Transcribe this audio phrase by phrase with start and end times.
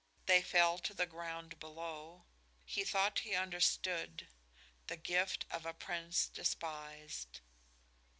[0.25, 2.23] They fell to the ground below.
[2.65, 4.27] He thought he understood;
[4.87, 7.41] the gift of a prince despised.